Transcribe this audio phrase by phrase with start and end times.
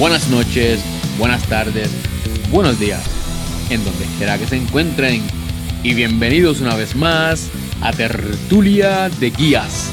[0.00, 0.82] buenas noches,
[1.18, 1.90] buenas tardes,
[2.50, 3.04] buenos días,
[3.68, 5.22] en donde quiera que se encuentren.
[5.82, 7.50] Y bienvenidos una vez más
[7.82, 9.90] a Tertulia de Guías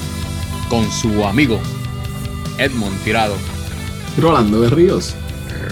[0.69, 1.59] con su amigo
[2.57, 3.35] Edmond Tirado.
[4.17, 5.13] Rolando de Ríos.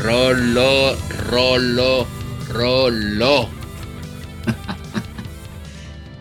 [0.04, 0.98] Rolo,
[1.32, 2.06] rolo,
[2.50, 3.48] rolo.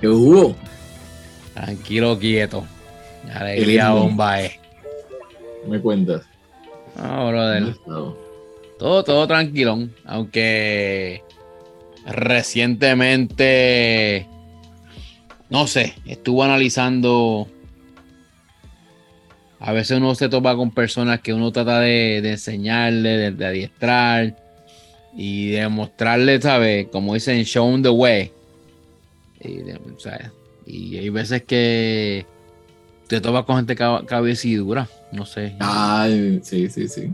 [0.00, 0.54] ¿Qué hubo?
[1.52, 2.64] Tranquilo, quieto.
[3.34, 4.60] Alegría bomba eh.
[5.66, 6.22] Me cuentas.
[6.96, 7.74] Ah, brother.
[8.78, 9.88] Todo, todo tranquilo.
[10.04, 11.22] Aunque
[12.06, 14.26] recientemente,
[15.50, 17.48] no sé, estuvo analizando.
[19.60, 24.36] A veces uno se topa con personas que uno trata de, enseñarle, de, adiestrar
[25.16, 26.88] y de mostrarle, ¿sabes?
[26.88, 28.30] Como dicen, show the way.
[29.40, 29.60] Y,
[30.66, 32.26] y hay veces que
[33.06, 35.54] te topas con gente cabecidura, no sé.
[35.60, 37.12] Ay, sí, sí, sí.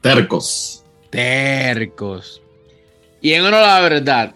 [0.00, 0.84] Tercos.
[1.10, 2.42] Tercos.
[3.20, 4.34] Y en uno la verdad,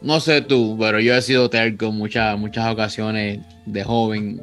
[0.00, 4.40] no sé tú, pero yo he sido terco muchas, muchas ocasiones de joven.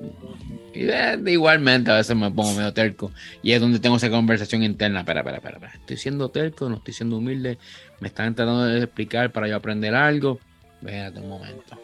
[0.73, 3.11] Y igualmente a veces me pongo medio terco.
[3.43, 5.01] Y es donde tengo esa conversación interna.
[5.01, 5.73] Espera, espera, espera, espera.
[5.75, 7.59] Estoy siendo terco, no estoy siendo humilde.
[7.99, 10.39] Me están tratando de explicar para yo aprender algo.
[10.81, 11.79] Espérate un momento.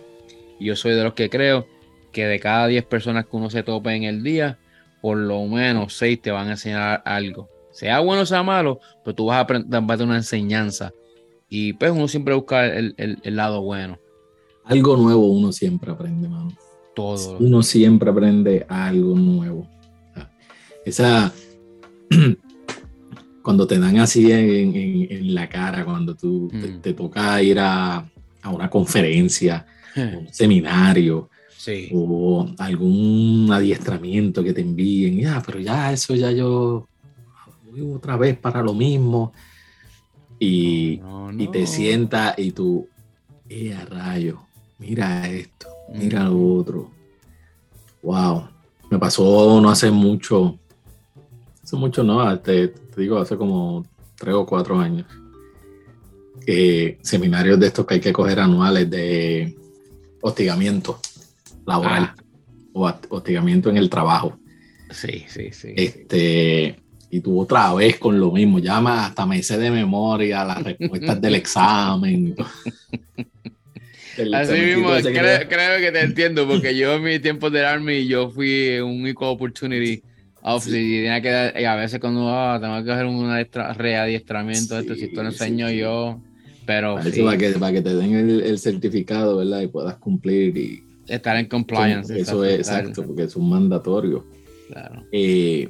[0.59, 1.67] Yo soy de los que creo
[2.11, 4.57] que de cada 10 personas que uno se tope en el día,
[5.01, 7.49] por lo menos 6 te van a enseñar algo.
[7.71, 10.91] Sea bueno o sea malo, pero tú vas a aprender una enseñanza.
[11.47, 13.97] Y pues uno siempre busca el, lado bueno.
[14.65, 16.51] Algo nuevo uno siempre aprende, mano.
[16.95, 17.37] Todo.
[17.39, 19.67] Uno siempre aprende algo nuevo.
[20.85, 21.31] Esa.
[23.41, 26.49] cuando te dan así en, la cara, cuando tú
[26.81, 26.95] te, mm.
[26.95, 27.97] toca ir a,
[28.41, 29.65] a una conferencia,
[29.95, 31.29] un seminario,
[31.91, 36.87] o algún adiestramiento que te envíen, ya, pero ya eso ya yo
[37.69, 39.33] voy otra vez para lo mismo.
[40.41, 41.01] Y,
[41.51, 42.87] te sienta y tú,
[43.49, 44.41] eh, a rayo,
[44.77, 46.91] mira esto, mira lo otro.
[48.01, 48.47] Wow,
[48.89, 50.57] me pasó no hace mucho,
[51.61, 55.05] hace mucho no, te, te digo, hace como tres o cuatro años.
[57.01, 59.57] seminarios de estos que hay que coger anuales de
[60.21, 60.99] hostigamiento
[61.69, 62.15] laboral ah.
[62.73, 64.37] o hostigamiento en el trabajo.
[64.91, 65.73] Sí, sí, sí.
[65.75, 66.75] Este,
[67.11, 71.21] y tú otra vez con lo mismo, llama hasta me hice de memoria las respuestas
[71.21, 72.35] del examen.
[74.33, 78.79] Así mismo, creo, que te entiendo, porque yo en mi tiempo de Army, yo fui
[78.79, 80.03] un Equal Opportunity
[80.41, 83.29] Officer y, tenía que a veces cuando oh, tengo que hacer un
[83.77, 86.19] readiestramiento, esto, si tú lo enseño yo,
[86.65, 86.95] pero...
[86.95, 89.61] Para, que, para que te den el, el certificado, ¿verdad?
[89.61, 92.17] Y puedas cumplir y estar en compliance.
[92.17, 94.25] Eso, es exacto, porque es un mandatorio.
[94.67, 95.05] Claro.
[95.11, 95.69] Eh,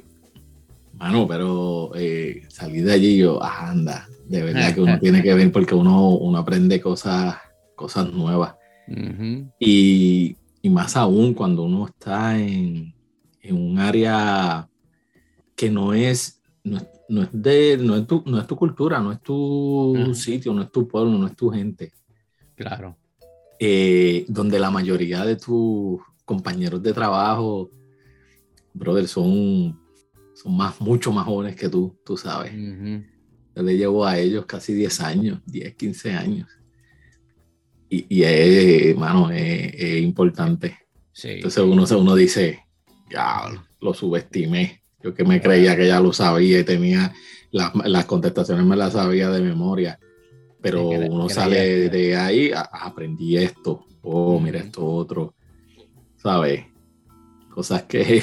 [0.98, 5.34] mano, pero eh, salir de allí yo, ah, anda, de verdad que uno tiene que
[5.34, 7.36] ver porque uno, uno aprende cosas,
[7.74, 8.54] cosas nuevas.
[9.58, 12.94] y, más aún cuando uno está en,
[13.50, 14.68] un área
[15.56, 19.20] que no es, no, es, de, no es, tu, no es tu cultura, no es
[19.20, 21.92] tu sitio, no es tu pueblo, no es tu gente.
[22.54, 22.96] Claro.
[23.62, 27.70] Eh, donde la mayoría de tus compañeros de trabajo,
[28.72, 29.78] brother, son,
[30.34, 32.54] son más, mucho más jóvenes que tú, tú sabes.
[32.54, 36.48] Yo le llevo a ellos casi 10 años, 10, 15 años.
[37.90, 40.78] Y, y es, mano, es, importante.
[41.22, 42.60] Entonces uno, uno dice,
[43.10, 43.42] ya,
[43.78, 44.84] lo subestimé.
[45.02, 47.12] Yo que me creía que ya lo sabía y tenía
[47.50, 49.98] las, las contestaciones, me las sabía de memoria
[50.60, 55.34] pero uno sale de ahí, aprendí esto, oh, mira esto otro,
[56.16, 56.66] ¿sabes?
[57.50, 58.22] Cosas que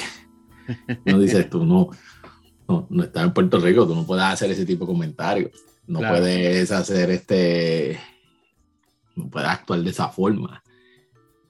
[1.04, 1.90] no dices tú, no,
[2.68, 5.50] no, no estás en Puerto Rico, tú no puedes hacer ese tipo de comentarios,
[5.86, 7.98] no puedes hacer este,
[9.16, 10.62] no puedes actuar de esa forma.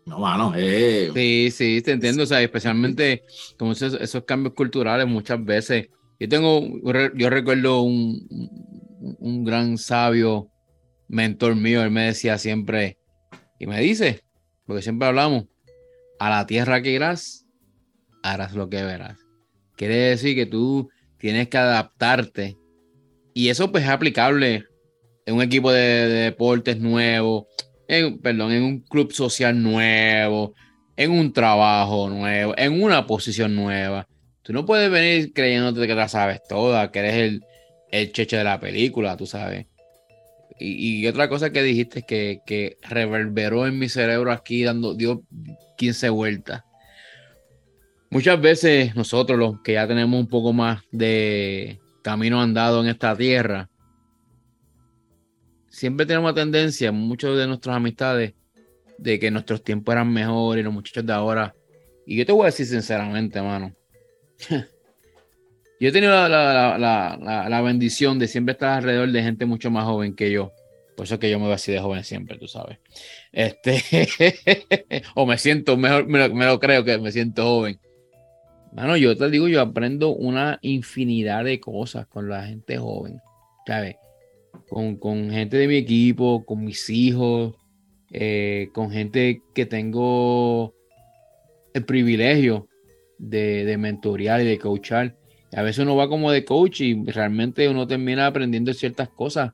[0.07, 1.11] No, mano, eh.
[1.13, 3.25] Sí, sí, te entiendo, o sea, especialmente
[3.59, 5.89] como esos, esos cambios culturales muchas veces.
[6.19, 6.63] Yo tengo,
[7.15, 8.27] yo recuerdo un,
[9.19, 10.51] un gran sabio
[11.09, 12.99] mentor mío, él me decía siempre,
[13.59, 14.23] y me dice,
[14.67, 15.47] porque siempre hablamos,
[16.19, 17.47] a la tierra que irás,
[18.23, 19.19] harás lo que verás.
[19.77, 22.57] Quiere decir que tú tienes que adaptarte.
[23.35, 24.65] Y eso pues es aplicable
[25.27, 27.47] en un equipo de, deportes nuevo,
[27.87, 30.55] en, perdón, en un club social nuevo,
[30.97, 34.09] en un trabajo nuevo, en una posición nueva.
[34.43, 37.45] Tú no puedes venir creyéndote que la sabes toda, que eres el,
[37.93, 39.67] el cheche de la película, tú sabes.
[40.61, 45.23] Y, otra cosa que dijiste que, que reverberó en mi cerebro aquí, dando, dio
[45.77, 46.63] 15 vueltas.
[48.11, 53.15] Muchas veces nosotros, los que ya tenemos un poco más de, camino andado en esta
[53.15, 53.69] tierra,
[55.69, 58.35] siempre tenemos tendencia, muchos de nuestras amistades,
[58.97, 61.55] de que nuestros tiempos eran mejores, los muchachos de ahora.
[62.07, 63.75] Y yo te voy a decir sinceramente, hermano.
[65.81, 70.31] yo he tenido la, bendición de siempre estar alrededor de gente mucho más joven que
[70.31, 70.53] yo.
[70.97, 72.79] Por eso es que yo me voy así de joven siempre, tú sabes.
[73.33, 73.81] Este,
[75.15, 77.79] o me siento, mejor me lo, creo que me siento joven.
[78.73, 83.21] Mano, yo te digo, yo aprendo una infinidad de cosas con la gente joven,
[83.67, 83.97] ¿sabes?
[84.69, 87.55] Con, con gente de mi equipo, con mis hijos,
[88.11, 90.75] eh, con gente que tengo
[91.75, 92.69] el privilegio
[93.19, 95.18] de, de mentorear y de coachar.
[95.55, 99.53] A veces uno va como de coach y realmente uno termina aprendiendo ciertas cosas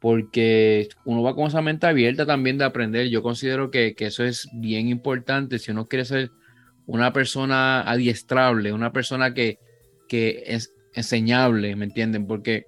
[0.00, 3.08] porque uno va con esa mente abierta también de aprender.
[3.08, 6.30] Yo considero que, eso es bien importante si uno quiere ser
[6.86, 9.58] una persona adiestrable, una persona que,
[10.10, 12.26] es enseñable, ¿me entienden?
[12.26, 12.66] Porque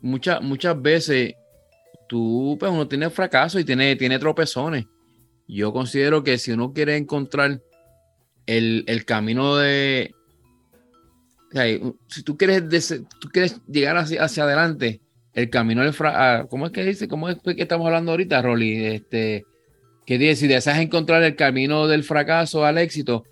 [0.00, 1.34] muchas, muchas veces
[2.08, 4.86] tú, pues uno tiene fracaso y tiene, tiene tropezones.
[5.46, 7.60] Yo considero que si uno quiere encontrar
[8.46, 10.13] el, camino de...
[12.08, 15.00] si tú quieres, tú quieres llegar hacia, adelante,
[15.32, 17.08] el camino del fracaso, ¿cómo es que dice?
[17.08, 18.86] ¿Cómo es que estamos hablando ahorita, Rolly?
[18.86, 19.44] Este,
[20.06, 23.24] que dice, si deseas encontrar el camino del fracaso al éxito,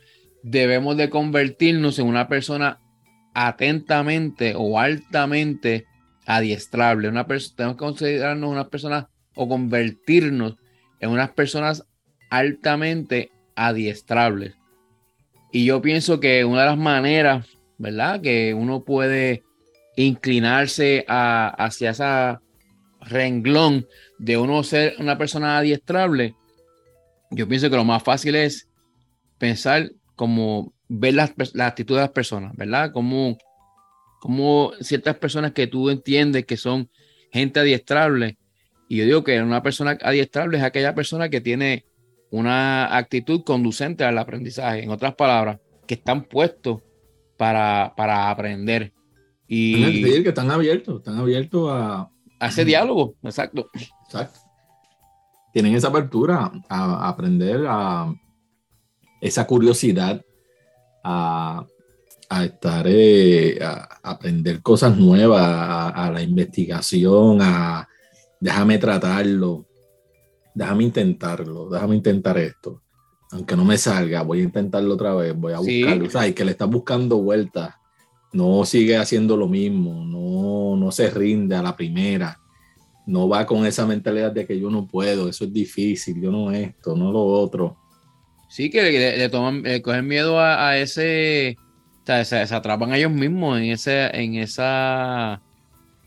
[0.43, 2.81] debemos de convertirnos en una persona
[3.35, 5.87] atentamente o altamente
[6.27, 7.09] adiestrable.
[7.09, 10.57] Una tenemos que considerarnos unas personas o convertirnos
[11.01, 11.87] en unas personas
[12.31, 14.55] altamente adiestrables.
[15.51, 17.47] Y yo pienso que una de las maneras,
[17.83, 18.21] ¿verdad?
[18.21, 19.43] Que uno puede
[19.97, 22.41] inclinarse hacia esa
[23.01, 23.89] renglón
[24.21, 26.37] de uno ser una persona adiestrable,
[27.33, 28.69] yo pienso que lo más fácil es
[29.39, 32.93] pensar como ver las, la actitud de las personas, ¿verdad?
[32.93, 33.37] Como
[34.81, 36.89] ciertas personas que tú entiendes que son
[37.33, 38.39] gente adiestrable.
[38.89, 41.85] Y yo digo que una persona adiestrable es aquella persona que tiene
[42.31, 44.85] una actitud conducente al aprendizaje.
[44.85, 45.59] En otras palabras,
[45.89, 46.83] que están puestos
[47.43, 48.93] para, para aprender.
[49.49, 52.09] Y que están abiertos, están abiertos a,
[52.39, 53.69] a ese diálogo, exacto.
[54.05, 54.39] Exacto.
[55.53, 58.15] Tienen esa apertura a, aprender, a
[59.21, 60.25] esa curiosidad,
[61.03, 61.67] a,
[62.45, 67.89] estar, eh, a, aprender cosas nuevas, a, la investigación, a
[68.39, 69.67] déjame tratarlo,
[70.55, 72.83] déjame intentarlo, déjame intentar esto.
[73.33, 76.07] Aunque no me salga, voy a intentarlo otra vez, voy a buscarlo.
[76.07, 77.75] O sea, y que le estás buscando vueltas
[78.33, 82.41] no sigue haciendo lo mismo, no, no se rinde a la primera,
[83.07, 86.51] no va con esa mentalidad de que yo no puedo, eso es difícil, yo no
[86.51, 87.77] esto, no lo otro.
[88.49, 91.57] Sí, que le, toman, cogen miedo a, ese,
[92.03, 95.43] o sea, se, atrapan ellos mismos en, ese, en, esa,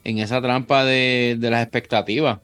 [0.03, 2.39] en esa trampa de, de las expectativas.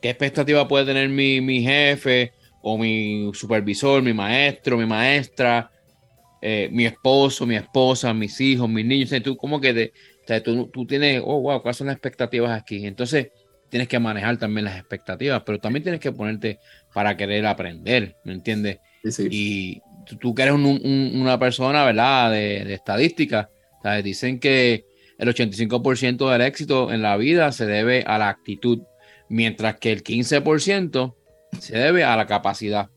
[0.00, 5.70] ¿Qué expectativa puede tener mi, mi jefe o mi supervisor, mi maestro, mi maestra?
[6.44, 9.92] Eh, mi esposo, mi esposa, mis hijos, mis niños, tú como que
[10.44, 12.84] tú, tú, tienes, oh, wow, ¿cuáles son las expectativas aquí?
[12.84, 13.28] Entonces
[13.68, 16.58] tienes que manejar también las expectativas, pero también tienes que ponerte
[16.92, 18.78] para querer aprender, ¿me entiendes?
[19.30, 19.80] Y
[20.20, 22.32] tú, que eres una persona, ¿verdad?
[22.32, 23.48] De, de estadística,
[23.80, 24.02] ¿sabes?
[24.02, 24.84] dicen que
[25.18, 28.82] el 85% del éxito en la vida se debe a la actitud,
[29.28, 31.14] mientras que el 15%
[31.58, 32.90] se debe a la capacidad.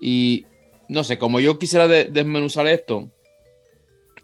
[0.00, 0.46] Y
[0.88, 3.10] no sé, como yo quisiera desmenuzar esto,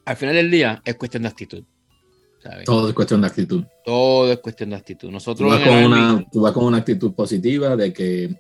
[0.05, 1.65] al final del día es cuestión de actitud.
[2.65, 3.65] Todo es cuestión de actitud.
[3.85, 5.11] Todo es cuestión de actitud.
[5.11, 8.37] Nosotros tú vas, con una, vas con una actitud positiva de que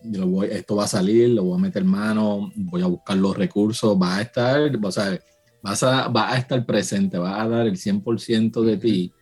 [0.50, 4.18] esto va a salir, lo voy a meter mano, voy a buscar los recursos, va
[4.18, 5.18] a estar, o sea,
[5.62, 9.12] vas a, va a estar presente, va a dar el 100% de ti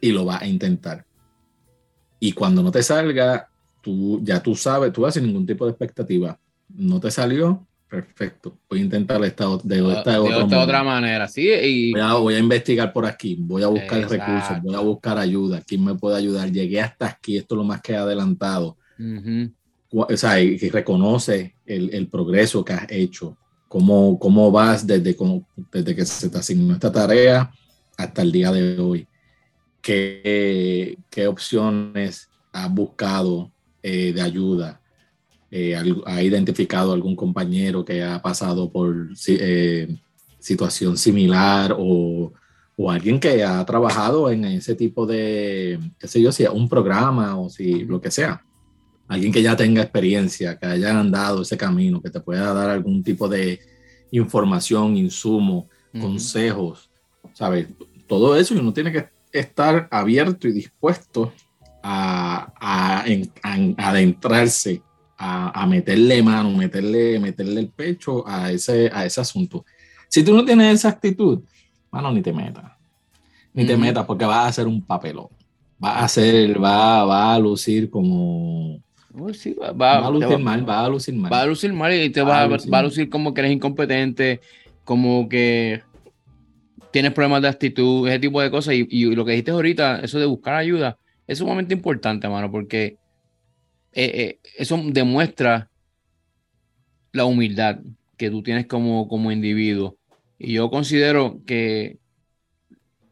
[0.00, 1.06] y lo vas a intentar.
[2.18, 3.47] Y cuando no te salga,
[3.80, 6.38] tú ya tú sabes, tú vas sin ningún tipo de expectativa.
[6.68, 8.58] No te salió, Perfecto.
[8.68, 11.48] Voy a intentar esta, de, esta, otra manera, sí.
[11.48, 11.92] Y...
[11.94, 15.62] Voy, a, investigar por aquí, voy a buscar recursos, voy a buscar ayuda.
[15.66, 16.52] ¿Quién me puede ayudar?
[16.52, 18.76] Llegué hasta aquí, esto es lo más que he adelantado.
[19.90, 23.38] O sea, y, reconoce el, el, progreso que has hecho.
[23.68, 25.16] Cómo, cómo vas desde,
[25.72, 27.50] desde que se te asignó esta tarea
[27.96, 29.08] hasta el día de hoy.
[29.80, 33.50] ¿Qué, qué opciones has buscado
[33.88, 34.80] eh, de ayuda?
[35.50, 39.96] Eh, ha identificado algún compañero que ha pasado por eh,
[40.38, 42.34] situación similar o,
[42.76, 47.38] o, alguien que ha trabajado en ese tipo de, qué sé yo, si un programa
[47.38, 48.44] o si lo que sea.
[49.08, 53.02] Alguien que ya tenga experiencia, que haya andado ese camino, que te pueda dar algún
[53.02, 53.58] tipo de
[54.10, 55.66] información, insumo,
[55.98, 56.90] consejos,
[57.32, 57.68] ¿sabes?
[58.06, 61.32] Todo eso y uno tiene que estar abierto y dispuesto
[61.90, 64.82] a, a, adentrarse,
[65.16, 69.64] a, a, meterle mano, meterle, meterle el pecho a ese, a ese asunto.
[70.08, 71.40] Si tú no tienes esa actitud,
[71.90, 72.72] mano, ni te metas.
[73.54, 75.28] Ni te metas porque vas a hacer un papelón.
[75.82, 78.82] Va a hacer, va, va a lucir como.
[79.14, 81.32] va, a lucir mal, va a lucir mal.
[81.32, 84.40] Va a lucir mal y te va, va a lucir como que eres incompetente,
[84.84, 85.82] como que
[86.90, 88.74] tienes problemas de actitud, ese tipo de cosas.
[88.74, 92.96] Y, lo que dijiste ahorita, eso de buscar ayuda, es sumamente importante, mano, porque
[93.92, 95.70] eh, eh, eso demuestra
[97.12, 97.80] la humildad
[98.16, 99.96] que tú tienes como, como individuo.
[100.38, 101.98] Y yo considero que,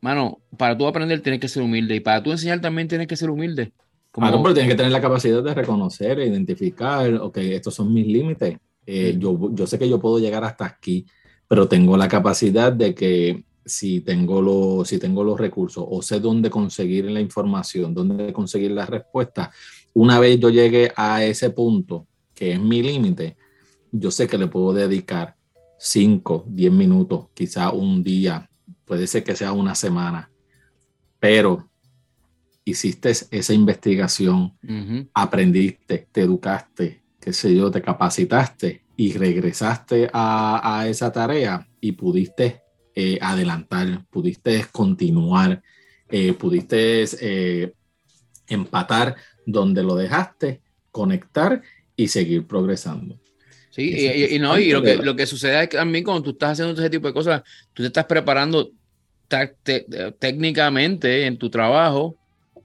[0.00, 3.16] mano, para tú aprender tienes que ser humilde y para tú enseñar también tienes que
[3.16, 3.72] ser humilde.
[4.10, 4.42] Como...
[4.42, 8.56] pero tienes que tener la capacidad de reconocer, e identificar, ok, estos son mis límites.
[8.86, 11.04] Eh, yo, yo sé que yo puedo llegar hasta aquí,
[11.46, 16.20] pero tengo la capacidad de que si tengo, los, si tengo los recursos o sé
[16.20, 19.50] dónde conseguir la información, dónde conseguir la respuesta,
[19.92, 23.36] una vez yo llegue a ese punto, que es mi límite,
[23.90, 25.36] yo sé que le puedo dedicar
[25.78, 28.48] 5, 10 minutos, quizá un día,
[28.84, 30.30] puede ser que sea una semana,
[31.18, 31.68] pero
[32.64, 34.56] hiciste esa investigación,
[35.12, 41.92] aprendiste, te educaste, qué sé yo, te capacitaste y regresaste a, a esa tarea y
[41.92, 42.65] pudiste
[42.98, 45.62] eh, adelantar, pudiste continuar,
[46.08, 47.74] eh, pudiste eh,
[48.48, 51.60] empatar donde lo dejaste, conectar
[51.94, 53.20] y seguir progresando.
[53.68, 53.92] Sí,
[54.30, 56.72] y, no, y lo que, lo que sucede es que mí cuando tú estás haciendo
[56.80, 57.42] ese tipo de cosas,
[57.74, 58.70] tú te estás preparando
[60.18, 62.16] técnicamente en tu trabajo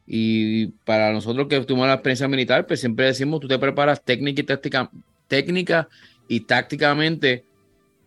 [0.07, 4.39] y para nosotros que tuvimos la experiencia militar, pues siempre decimos, tú te preparas técnica
[4.39, 4.89] y táctica,
[5.27, 5.89] técnica
[6.29, 7.43] y tácticamente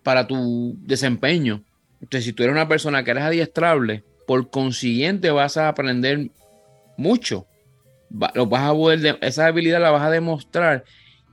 [0.03, 1.63] para tu desempeño.
[2.05, 6.29] Entonces, si tú eres una persona que eres adiestrable, por consiguiente vas a aprender
[6.99, 7.47] mucho.
[8.35, 10.85] lo vas a esa habilidad la vas a demostrar.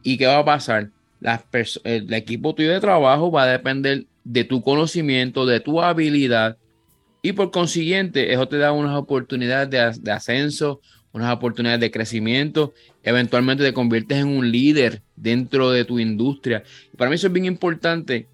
[0.01, 0.89] ¿Y qué va a pasar?
[1.83, 6.57] el equipo tuyo de trabajo va a depender de tu conocimiento, de tu habilidad.
[7.21, 10.79] Y por consiguiente, eso te da unas oportunidades de, de ascenso,
[11.11, 12.73] unas oportunidades de crecimiento.
[13.03, 16.63] Eventualmente te conviertes en un líder dentro de tu industria.
[16.97, 18.30] Para mí eso es bien importante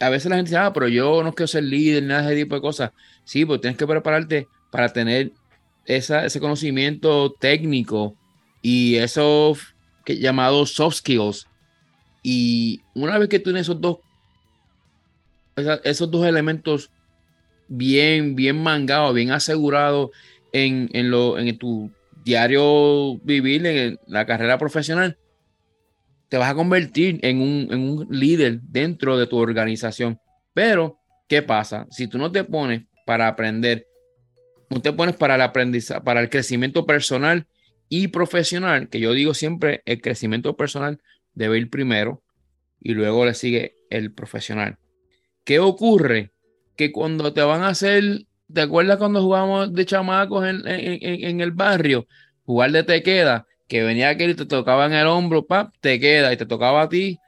[0.00, 2.42] a veces la gente dice, ah, pero yo no quiero ser líder, nada de ese
[2.42, 2.90] tipo de cosas.
[3.24, 5.32] Sí, pues tienes que prepararte para tener
[5.84, 8.16] ese conocimiento técnico
[8.60, 9.74] y esos
[10.06, 11.46] llamados soft skills.
[12.22, 13.98] Y una vez que tienes esos dos,
[15.84, 16.90] esos dos elementos
[17.68, 20.10] bien, bien mangados, bien asegurados
[20.52, 21.90] en, en, lo, en tu
[22.24, 25.16] diario vivir, en la carrera profesional,
[26.28, 30.20] te vas a convertir en un, líder dentro de tu organización.
[30.52, 31.86] Pero, ¿qué pasa?
[31.90, 33.86] Si tú no te pones para aprender,
[34.70, 37.46] no te pones para el aprendizaje, para el crecimiento personal
[37.88, 41.00] y profesional, que yo digo siempre, el crecimiento personal
[41.34, 42.22] debe ir primero
[42.80, 44.78] y luego le sigue el profesional.
[45.44, 46.32] ¿Qué ocurre?
[46.76, 51.52] Que cuando te van a hacer, ¿te acuerdas cuando jugamos de chamacos en, en el
[51.52, 52.06] barrio?
[52.44, 55.98] Jugar de te queda que venía aquel y te tocaba en el hombro, pap, te
[56.00, 57.18] queda y te tocaba a ti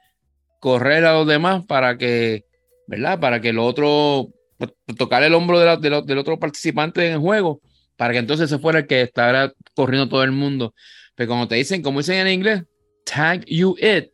[0.59, 2.45] correr a los demás para que,
[2.87, 3.19] ¿verdad?
[3.19, 7.61] Para que el otro, pues, tocar el hombro del otro participante en el juego,
[7.95, 10.73] para que entonces se fuera el que estaba corriendo todo el mundo.
[11.15, 12.63] Pero como te dicen, como dicen en inglés,
[13.05, 14.09] tag you it.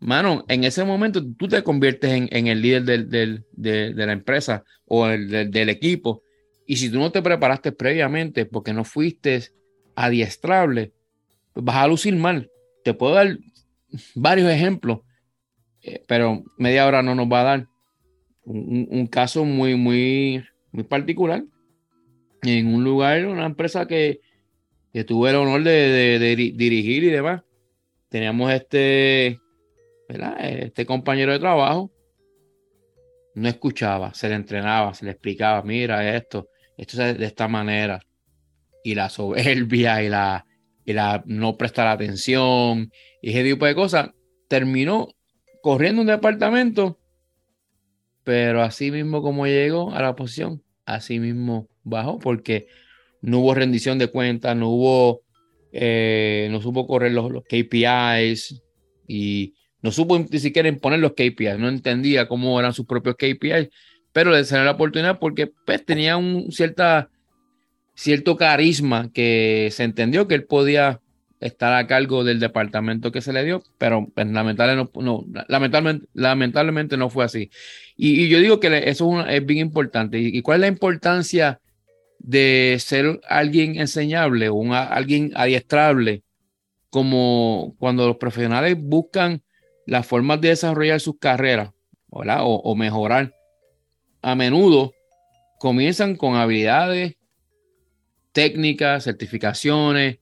[0.00, 5.06] Mano, en ese momento tú te conviertes en, el líder del, de, la empresa o
[5.06, 6.22] el, del equipo.
[6.66, 9.44] Y si tú no te preparaste previamente porque no fuiste
[9.94, 10.92] adiestrable,
[11.54, 12.50] vas a lucir mal.
[12.82, 13.38] Te puedo dar
[14.14, 15.00] varios ejemplos,
[15.82, 17.68] eh, pero media hora no nos va a dar.
[18.46, 21.44] Un, caso muy, muy, muy particular.
[22.42, 24.20] En un lugar, una empresa que,
[25.06, 26.18] tuve el honor de,
[26.54, 27.42] dirigir y demás.
[28.10, 29.40] Teníamos este,
[30.08, 31.90] este compañero de trabajo.
[33.34, 38.00] No escuchaba, se le entrenaba, se le explicaba, mira esto, esto es de esta manera.
[38.84, 40.44] Y la soberbia y la,
[40.84, 42.90] y la no prestar atención
[43.22, 44.10] y ese tipo de cosas,
[44.48, 45.08] terminó
[45.62, 46.98] corriendo un departamento,
[48.22, 52.66] pero así mismo como llegó a la posición, así mismo bajó, porque
[53.22, 55.22] no hubo rendición de cuentas, no hubo,
[55.72, 58.62] eh, no supo correr los, KPIs
[59.08, 63.70] y no supo ni siquiera imponer los KPIs, no entendía cómo eran sus propios KPIs,
[64.12, 67.10] pero le salió la oportunidad porque pues, tenía un cierta
[67.94, 71.00] cierto carisma que se entendió que él podía
[71.40, 75.26] estar a cargo del departamento que se le dio, pero pues, lamentablemente, no,
[76.14, 77.50] lamentablemente, no fue así.
[77.96, 80.18] Y, yo digo que eso es, bien importante.
[80.18, 81.60] ¿Y, cuál es la importancia
[82.18, 86.22] de ser alguien enseñable o alguien adiestrable,
[86.88, 89.42] como cuando los profesionales buscan
[89.86, 91.70] las formas de desarrollar sus carreras
[92.08, 93.34] O, mejorar,
[94.22, 94.92] a menudo
[95.58, 97.16] comienzan con habilidades,
[98.34, 100.18] técnicas, certificaciones,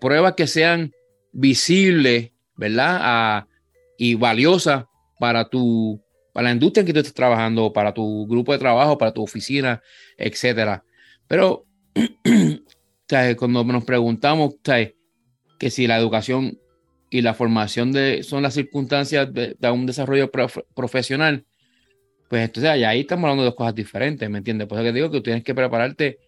[0.00, 0.92] pruebas que sean
[1.32, 3.46] visibles, ¿verdad?
[3.98, 4.84] y valiosas
[5.18, 8.96] para tu, para la industria en que tú estás trabajando, para tu grupo de trabajo,
[8.96, 9.82] para tu oficina,
[10.16, 10.84] etcétera.
[11.28, 11.66] Pero
[13.36, 14.54] cuando nos preguntamos
[15.58, 16.58] que si la educación
[17.10, 20.30] y la formación de, son las circunstancias de, un desarrollo
[20.74, 21.44] profesional,
[22.28, 24.66] pues entonces ahí estamos hablando de dos cosas diferentes, ¿me entiendes?
[24.66, 26.18] Por eso que digo que tú tienes que prepararte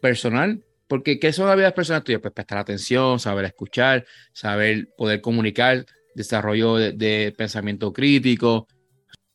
[0.00, 2.20] personal, porque ¿qué son habilidades personales tuyas?
[2.20, 8.66] Pues prestar atención, saber escuchar, saber poder comunicar, desarrollo de pensamiento crítico,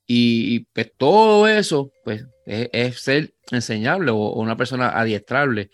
[0.07, 5.72] y, pues todo eso, pues es, ser enseñable o, una persona adiestrable.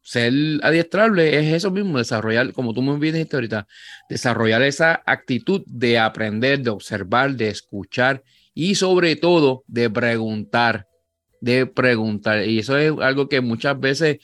[0.00, 0.32] Ser
[0.62, 3.66] adiestrable es eso mismo, desarrollar, como tú me dijiste ahorita,
[4.08, 8.22] desarrollar esa actitud de aprender, de observar, de escuchar
[8.54, 10.88] y sobre todo de preguntar,
[11.40, 12.46] de preguntar.
[12.46, 14.18] Y eso es algo que muchas veces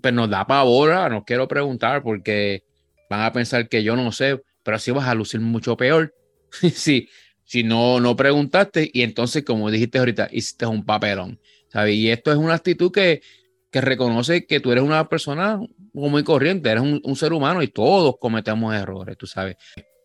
[0.00, 2.64] pues, nos da pavor, ah, no quiero preguntar porque
[3.10, 6.14] van a pensar que yo no sé, pero así vas a lucir mucho peor.
[6.72, 7.08] sí,
[7.44, 11.38] si no, no preguntaste y entonces, como dijiste ahorita, hiciste un papelón,
[11.68, 11.94] ¿sabes?
[11.94, 13.22] Y esto es una actitud que,
[13.70, 15.60] que reconoce que tú eres una persona
[15.92, 19.56] muy corriente, eres un, ser humano y todos cometemos errores, tú sabes.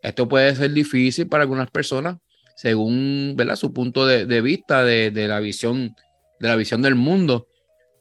[0.02, 2.18] Esto puede ser difícil para algunas personas
[2.56, 3.56] según ¿verdad?
[3.56, 5.96] su punto de, vista de, la visión,
[6.40, 7.48] de la visión del mundo.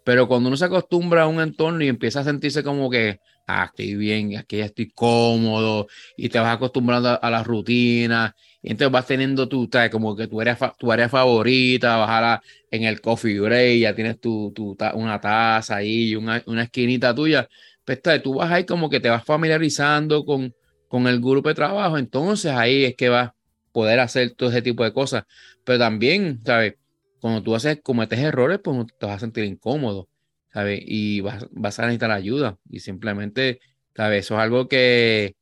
[0.09, 3.67] Pero cuando uno se acostumbra a un entorno y empieza a sentirse como que, ah,
[3.67, 5.87] estoy bien, aquí ya estoy cómodo,
[6.17, 10.27] y te vas acostumbrando a, a la rutina, y entonces vas teniendo tu, como que
[10.27, 15.21] tu área, tu área favorita, vas en el coffee break, ya tienes tu, tu una
[15.21, 17.47] taza ahí, una, una esquinita tuya.
[17.85, 20.55] Pues tú vas ahí como que te vas familiarizando con,
[20.89, 23.35] con el grupo de trabajo, entonces ahí es que vas a
[23.73, 25.25] poder hacer todo ese tipo de cosas.
[25.65, 26.77] Pero también, ¿sabes?
[27.21, 30.09] Cuando tú haces, cometes errores, pues te vas a sentir incómodo,
[30.53, 30.81] ¿sabes?
[30.85, 32.59] Y vas, vas a necesitar ayuda.
[32.71, 33.61] Y simplemente,
[33.95, 34.25] ¿sabes?
[34.25, 35.35] Eso es algo que,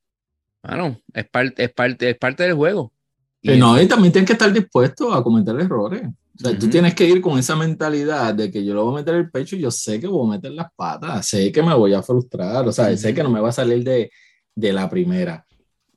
[0.63, 2.93] bueno, es parte, es parte, es parte del juego.
[3.43, 6.03] Y no, y también tienes que estar dispuesto a cometer errores.
[6.05, 8.97] O sea, tú tienes que ir con esa mentalidad de que yo lo voy a
[8.99, 11.75] meter el pecho y yo sé que voy a meter las patas, sé que me
[11.75, 14.11] voy a frustrar, o sea, sé que no me va a salir de,
[14.55, 15.47] de la primera.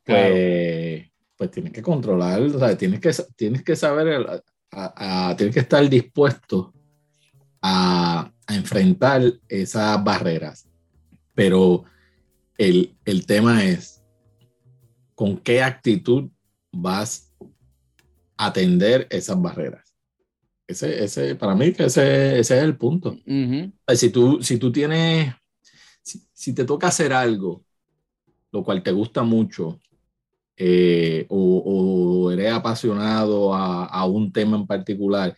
[0.04, 4.26] Pues, pues tienes que controlar, o sea, tienes que, tienes que saber,
[4.72, 6.74] a, tienes que estar dispuesto
[7.62, 10.68] a, a, enfrentar esas barreras.
[11.34, 11.86] Pero
[12.58, 14.04] el, el tema es,
[15.16, 16.30] ¿con qué actitud
[16.72, 17.30] vas
[18.40, 19.94] atender esas barreras.
[20.66, 23.18] Ese, ese, para mí, que ese, ese es el punto.
[23.96, 25.34] si, tú, si tú tienes,
[26.02, 27.66] si, te toca hacer algo,
[28.52, 29.80] lo cual te gusta mucho,
[30.62, 35.36] eh, o, eres apasionado a, un tema en particular,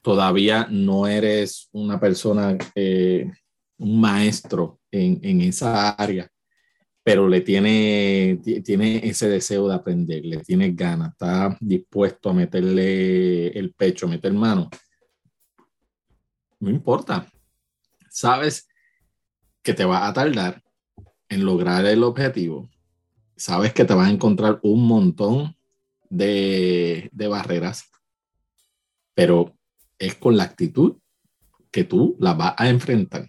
[0.00, 3.30] todavía no eres una persona, eh,
[3.76, 6.28] un maestro en, en, esa área,
[7.02, 13.48] pero le tiene, tiene ese deseo de aprender, le tiene ganas, está dispuesto a meterle
[13.48, 14.70] el pecho, a meter mano.
[16.58, 17.30] No importa.
[18.08, 18.66] Sabes
[19.62, 20.62] que te va a tardar
[21.28, 22.70] en lograr el objetivo.
[23.36, 25.56] Sabes que te vas a encontrar un montón
[26.08, 27.90] de, barreras,
[29.14, 29.56] pero
[29.98, 30.96] es con la actitud
[31.70, 33.28] que tú la vas a enfrentar.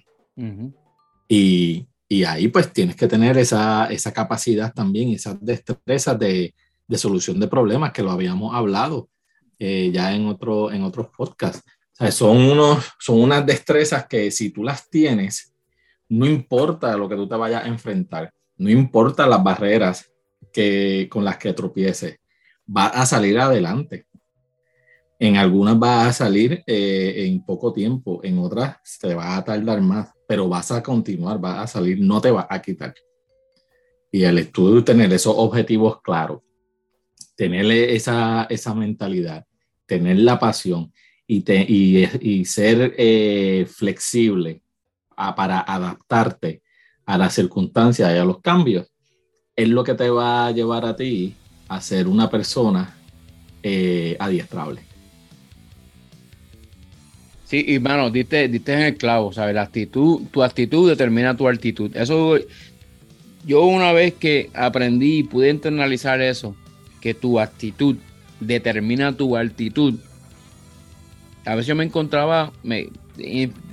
[1.27, 6.53] Y y ahí pues tienes que tener esa, esa capacidad también, esas destrezas de,
[6.87, 9.09] de, solución de problemas que lo habíamos hablado
[9.57, 11.63] eh, ya en, otro, en otros podcasts.
[11.93, 15.55] O sea, son, unos, son unas destrezas que si tú las tienes,
[16.07, 20.11] no importa lo que tú te vayas a enfrentar, no importa las barreras
[20.51, 22.19] que, con las que tropieces,
[22.65, 24.07] va a salir adelante.
[25.19, 29.81] En algunas va a salir eh, en poco tiempo, en otras te va a tardar
[29.81, 32.93] más pero vas a continuar, vas a salir, no te va a quitar.
[34.11, 36.41] Y el estudio, tener esos objetivos claros,
[37.35, 39.45] tener esa, esa mentalidad,
[39.85, 40.91] tener la pasión
[41.27, 44.61] y, te, y, ser eh, flexible
[45.15, 46.61] para adaptarte
[47.05, 48.87] a las circunstancias y a los cambios,
[49.55, 51.35] es lo que te va a llevar a ti
[51.67, 52.95] a ser una persona
[53.63, 54.81] eh, adiestrable.
[57.45, 59.53] Sí, y mano, diste, diste en el clavo, ¿sabes?
[59.53, 61.95] La actitud, tu actitud determina tu actitud.
[61.95, 62.37] Eso,
[63.45, 66.55] yo una vez que aprendí y pude internalizar eso,
[67.01, 67.97] que tu actitud
[68.39, 69.95] determina tu actitud,
[71.45, 72.51] a veces yo me encontraba,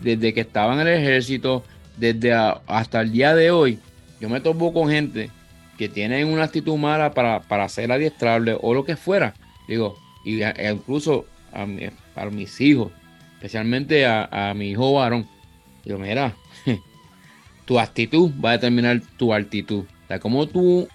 [0.02, 1.64] desde que estaba en el ejército,
[1.96, 2.32] desde
[2.66, 3.78] hasta el día de hoy,
[4.20, 5.30] yo me topo con gente
[5.78, 9.34] que tienen una actitud mala para, para ser adiestrable o lo que fuera.
[9.68, 11.66] Digo, y e incluso a,
[12.14, 12.92] para mis hijos,
[13.34, 15.26] especialmente a, mi hijo varón.
[15.84, 16.34] Digo, mira,
[17.64, 19.84] tu actitud va a determinar tu actitud.
[20.08, 20.88] O como tú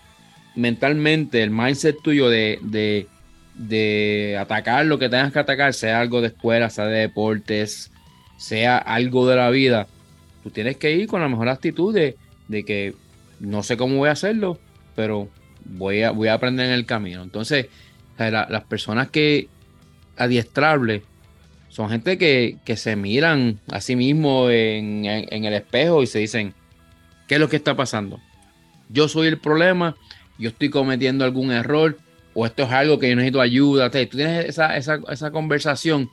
[0.56, 3.08] mentalmente, el mindset tuyo de, de,
[3.56, 7.92] de atacar lo que tengas que atacar, sea algo de escuela, sea de deportes,
[8.38, 9.88] sea algo de la vida,
[10.48, 12.16] tú tienes que ir con la mejor actitud de,
[12.64, 12.94] que
[13.42, 14.58] no sé cómo voy a hacerlo,
[14.96, 15.28] pero
[15.66, 17.22] voy a, voy a aprender en el camino.
[17.22, 17.68] Entonces,
[18.18, 19.50] las personas que
[20.16, 21.04] adiestrables
[21.68, 26.54] son gente que, se miran a sí mismos en, el espejo y se dicen,
[27.28, 28.22] ¿qué es lo que está pasando?
[28.88, 29.98] Yo soy el problema,
[30.40, 31.98] yo estoy cometiendo algún error,
[32.34, 33.90] o esto es algo que yo necesito ayuda.
[33.92, 36.10] Tú tienes esa, conversación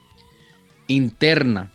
[0.88, 1.70] interna,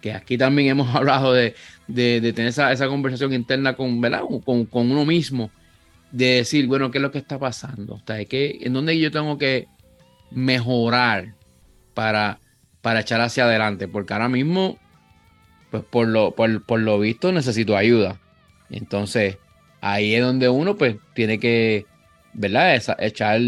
[0.00, 1.54] que aquí también hemos hablado de,
[1.94, 5.50] tener esa, conversación interna con, Con, uno mismo,
[6.10, 8.00] de decir, bueno, ¿qué es lo que está pasando?
[8.06, 9.68] ¿En dónde yo tengo que
[10.30, 11.34] mejorar
[11.94, 12.40] para,
[12.80, 13.88] para echar hacia adelante?
[13.88, 14.78] Porque ahora mismo,
[15.70, 18.20] pues por lo, por, lo visto, necesito ayuda.
[18.70, 19.38] Entonces,
[19.80, 21.86] ahí es donde uno pues tiene que,
[22.32, 22.80] ¿verdad?
[22.98, 23.40] echar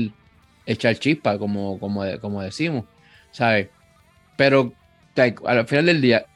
[0.68, 2.84] echar chispa, como, como, como decimos,
[3.32, 3.68] ¿sabes?
[4.36, 4.72] Pero
[5.16, 6.26] al final del día,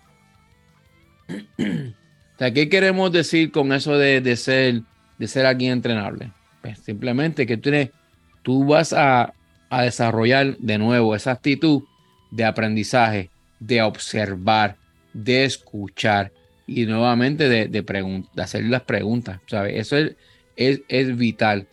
[2.37, 4.83] ¿qué queremos decir con eso de, ser,
[5.19, 6.31] de ser alguien entrenable?
[6.61, 7.71] Pues simplemente que tú,
[8.43, 9.35] tú vas a,
[9.71, 11.83] desarrollar de nuevo esa actitud
[12.31, 14.77] de aprendizaje, de observar,
[15.15, 16.31] de escuchar
[16.67, 19.75] y nuevamente de, de, hacer las preguntas, ¿sabes?
[19.77, 20.17] Eso es,
[20.57, 21.67] es, es vital.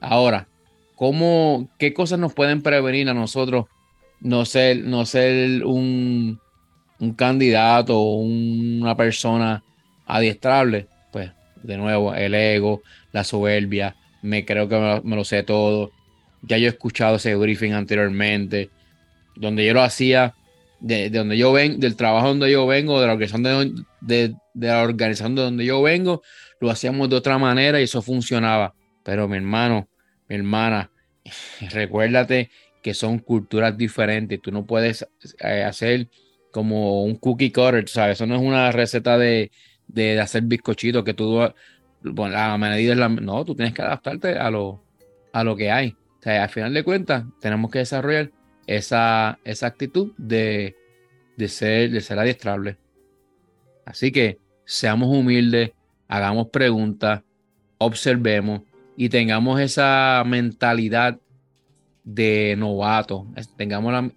[0.00, 0.48] Ahora,
[0.96, 3.66] ¿Cómo, ¿Qué cosas nos pueden prevenir a nosotros
[4.20, 6.40] no ser, no ser un,
[7.16, 9.62] candidato o una persona
[10.06, 10.88] adiestrable?
[11.12, 11.30] Pues,
[11.62, 12.82] de nuevo, el ego,
[13.12, 15.90] la soberbia, me creo que me lo, sé todo.
[16.42, 18.70] Ya yo he escuchado ese briefing anteriormente,
[19.34, 20.34] donde yo lo hacía,
[20.80, 25.34] de, donde yo vengo, del trabajo donde yo vengo, de la organización de, la organización
[25.34, 26.22] de donde yo vengo,
[26.60, 28.74] lo hacíamos de otra manera y eso funcionaba.
[29.02, 29.88] Pero mi hermano,
[30.28, 30.90] mi hermana,
[31.70, 32.50] recuérdate
[32.82, 34.40] que son culturas diferentes.
[34.40, 35.06] Tú no puedes
[35.40, 36.08] eh, hacer
[36.56, 38.16] como un cookie cutter, ¿sabes?
[38.16, 39.50] Eso no es una receta de,
[40.18, 41.38] hacer bizcochito que tú,
[42.00, 43.10] bueno, la medida es la...
[43.10, 44.82] No, tú tienes que adaptarte a lo,
[45.34, 45.90] a lo que hay.
[45.90, 48.30] O sea, al final de cuentas, tenemos que desarrollar
[48.66, 50.76] esa, esa actitud de,
[51.36, 52.78] de, ser, de ser adiestrable.
[53.84, 55.72] Así que seamos humildes,
[56.08, 57.20] hagamos preguntas,
[57.76, 58.62] observemos
[58.96, 61.18] y tengamos esa mentalidad
[62.02, 63.26] de novato,
[63.58, 64.10] tengamos la,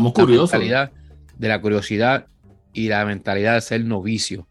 [0.00, 0.92] mentalidad
[1.36, 2.26] de la curiosidad
[2.72, 4.46] y la mentalidad de ser novicio.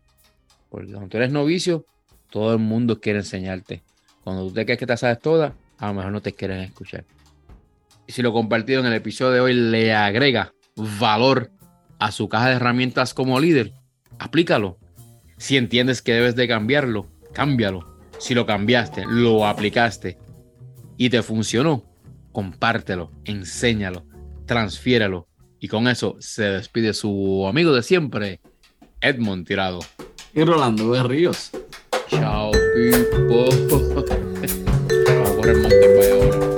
[0.69, 1.85] Porque cuando tú eres novicio,
[2.29, 3.83] todo el mundo quiere enseñarte.
[4.23, 7.05] Cuando tú te crees que te sabes todas, a lo mejor no te quieren escuchar.
[8.07, 11.51] Y si lo compartido en el episodio de hoy le agrega valor
[11.99, 13.73] a su caja de herramientas como líder,
[14.19, 14.77] aplícalo.
[15.37, 20.17] Si entiendes que debes de cambiarlo, cámbialo si lo cambiaste, lo aplicaste
[20.97, 21.83] y te funcionó,
[22.31, 24.05] compártelo, enséñalo,
[24.45, 25.27] transfiéralo.
[25.59, 28.39] Y con eso se despide su amigo de siempre,
[29.01, 29.79] Edmond Tirado.
[30.33, 31.51] Y Rolando Berríos.
[32.09, 33.49] Chao, people.
[35.07, 35.57] Vamos a correr
[36.13, 36.54] ahora.